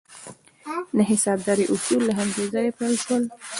[0.97, 3.23] د حسابدارۍ اصول له همدې ځایه پیل شول.